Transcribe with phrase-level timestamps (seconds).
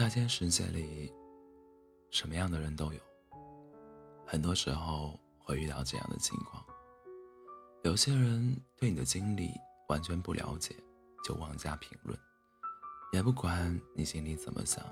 [0.00, 1.12] 大千世界里，
[2.10, 2.98] 什么样的人都有。
[4.24, 6.64] 很多时候会遇到这样的情况：
[7.82, 9.50] 有些人对你的经历
[9.90, 10.74] 完全不了解，
[11.22, 12.18] 就妄加评论，
[13.12, 14.82] 也不管你心里怎么想，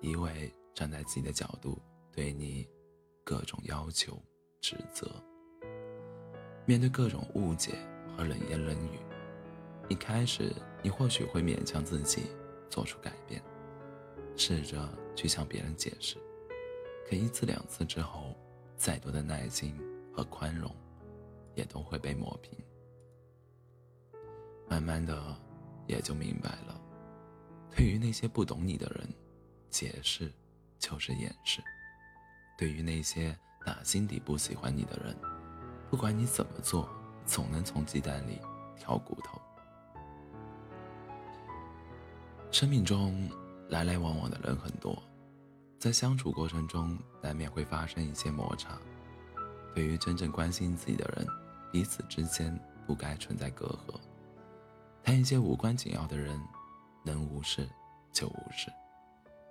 [0.00, 1.82] 一味站在自己的角度
[2.12, 2.64] 对你
[3.24, 4.16] 各种要求、
[4.60, 5.10] 指责。
[6.66, 7.72] 面对各种误解
[8.16, 9.00] 和冷言冷语，
[9.88, 10.54] 一开始
[10.84, 12.30] 你或许会勉强自己
[12.70, 13.42] 做出改变。
[14.36, 16.16] 试着去向别人解释，
[17.08, 18.36] 可一次两次之后，
[18.76, 19.74] 再多的耐心
[20.14, 20.70] 和宽容，
[21.54, 22.52] 也都会被磨平。
[24.68, 25.36] 慢慢的，
[25.86, 26.80] 也就明白了，
[27.74, 29.08] 对于那些不懂你的人，
[29.70, 30.30] 解释
[30.78, 31.62] 就是掩饰；
[32.58, 33.34] 对于那些
[33.64, 35.16] 打心底不喜欢你的人，
[35.90, 36.88] 不管你怎么做，
[37.24, 38.38] 总能从鸡蛋里
[38.76, 39.40] 挑骨头。
[42.52, 43.28] 生命中。
[43.68, 45.02] 来来往往的人很多，
[45.78, 48.78] 在相处过程中难免会发生一些摩擦。
[49.74, 51.26] 对于真正关心自己的人，
[51.70, 53.94] 彼此之间不该存在隔阂。
[55.02, 56.40] 谈一些无关紧要的人，
[57.04, 57.68] 能无视
[58.12, 58.72] 就无视。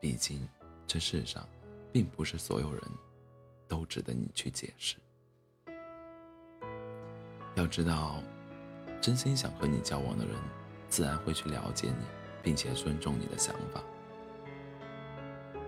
[0.00, 0.48] 毕竟
[0.86, 1.46] 这世上，
[1.92, 2.82] 并不是所有人
[3.68, 4.96] 都值得你去解释。
[7.54, 8.22] 要知道，
[9.00, 10.34] 真心想和你交往的人，
[10.88, 12.04] 自然会去了解你，
[12.42, 13.82] 并且尊重你的想法。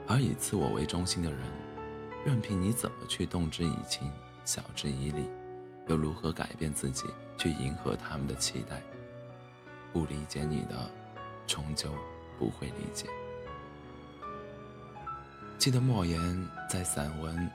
[0.09, 1.39] 而以自我为中心的人，
[2.25, 4.11] 任凭你怎么去动之以情、
[4.43, 5.29] 晓之以理，
[5.87, 7.05] 又如何改变自己
[7.37, 8.81] 去迎合他们的期待？
[9.93, 10.91] 不理解你的，
[11.47, 11.93] 终究
[12.39, 13.07] 不会理解。
[15.59, 17.37] 记得莫言在散文《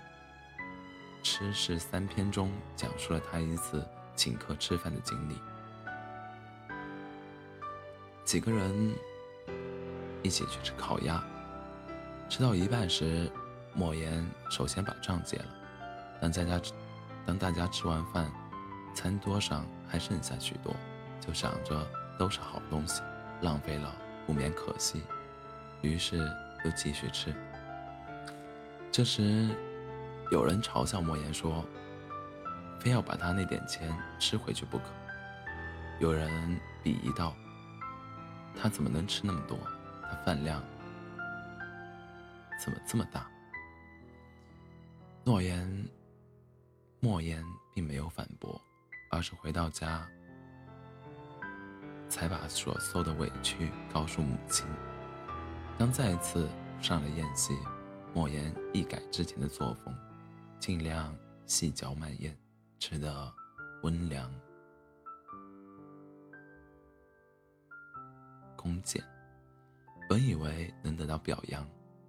[1.24, 3.84] 吃事三篇》中讲述了他一次
[4.16, 5.36] 请客吃饭的经历。
[8.24, 8.94] 几个人
[10.22, 11.24] 一起去吃烤鸭。
[12.30, 13.30] 吃到一半时，
[13.76, 15.46] 莫言首先把账结了。
[16.20, 16.62] 当大家
[17.26, 18.32] 当大家吃完饭，
[18.96, 20.76] 餐桌上还剩下许多，
[21.20, 23.02] 就想着都是好东西，
[23.42, 23.94] 浪费了
[24.26, 25.04] 不免可惜，
[25.82, 26.18] 于是
[26.66, 27.34] 又继续吃。
[28.92, 29.50] 这时，
[30.32, 31.64] 有人嘲笑莫言说
[32.82, 34.86] ：“非要把他那点钱吃回去不可。”
[36.00, 37.36] 有人鄙夷道
[38.60, 39.58] ：“他怎么能吃那么多？
[40.10, 40.64] 他饭量……”
[42.60, 43.30] 怎么这么大？
[45.26, 45.90] 诺言，
[47.00, 47.44] 莫言
[47.74, 48.62] 并没有反驳，
[49.10, 50.06] 而是回到家，
[52.10, 54.66] 才把所受的委屈告诉母亲。
[55.78, 56.50] 当再次
[56.82, 57.58] 上了宴席，
[58.14, 59.96] 莫言一改之前的作风，
[60.60, 61.16] 尽量
[61.46, 62.38] 细嚼慢咽，
[62.80, 63.34] 吃得
[63.82, 64.30] 温良
[68.56, 69.04] 恭俭。
[70.10, 71.66] 本以为能得到表扬。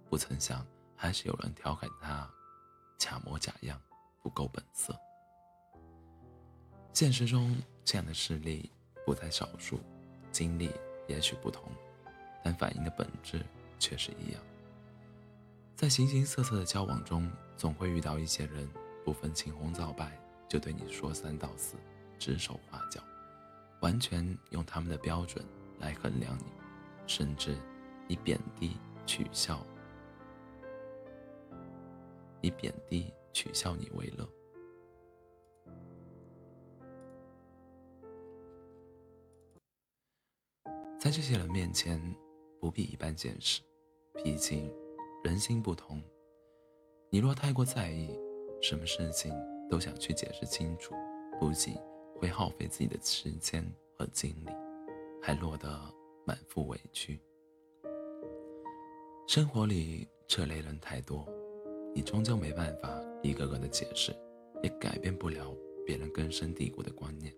[0.09, 2.29] 不曾想，还是有人调侃他
[2.97, 3.79] 假模假样，
[4.21, 4.97] 不够本色。
[6.93, 8.71] 现实中这样的事例
[9.05, 9.79] 不在少数，
[10.31, 10.71] 经历
[11.07, 11.63] 也许不同，
[12.43, 13.45] 但反映的本质
[13.79, 14.41] 却是一样。
[15.75, 18.69] 在形形色色的交往中，总会遇到一些人，
[19.03, 20.17] 不分青红皂白
[20.47, 21.75] 就对你说三道四，
[22.17, 23.03] 指手画脚，
[23.81, 25.43] 完全用他们的标准
[25.79, 26.45] 来衡量你，
[27.05, 27.57] 甚至
[28.07, 29.59] 以贬低、取笑。
[32.45, 34.29] 以贬低、取笑你为乐，
[40.99, 41.99] 在这些人面前，
[42.61, 43.63] 不必一般见识。
[44.13, 44.71] 毕竟，
[45.23, 45.99] 人心不同。
[47.09, 48.15] 你若太过在意，
[48.61, 49.33] 什么事情
[49.67, 50.93] 都想去解释清楚，
[51.39, 51.75] 不仅
[52.19, 53.65] 会耗费自己的时间
[53.97, 54.51] 和精力，
[55.19, 55.67] 还落得
[56.25, 57.19] 满腹委屈。
[59.27, 61.27] 生活里这类人太多。
[61.95, 64.13] 你终究没办法一个个的解释，
[64.61, 65.55] 也改变不了
[65.85, 67.33] 别人根深蒂固的观念。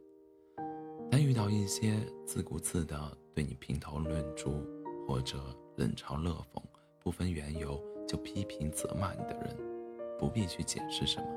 [1.11, 1.95] 但遇到一些
[2.25, 2.99] 自顾自的
[3.35, 4.65] 对你评头论足，
[5.07, 5.37] 或者
[5.75, 6.59] 冷嘲热讽、
[7.03, 9.55] 不分缘由就批评责骂你的人，
[10.17, 11.27] 不必去解释什么，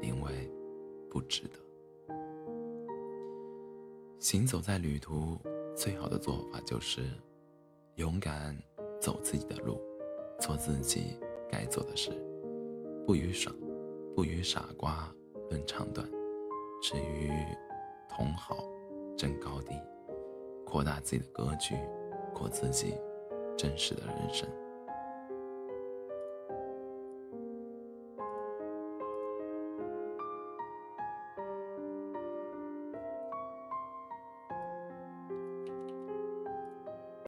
[0.00, 0.48] 因为
[1.10, 1.58] 不值得。
[4.20, 5.36] 行走在旅途，
[5.76, 7.02] 最好的做法就是
[7.96, 8.56] 勇敢
[9.00, 9.80] 走自己的路，
[10.40, 11.18] 做自己
[11.50, 12.12] 该做的事。
[13.06, 13.52] 不与傻，
[14.16, 15.08] 不与傻瓜
[15.48, 16.04] 论长短，
[16.82, 17.30] 只与
[18.08, 18.68] 同好
[19.16, 19.76] 争高低，
[20.64, 21.76] 扩大自己的格局，
[22.34, 22.94] 过自己
[23.56, 24.48] 真实的人生。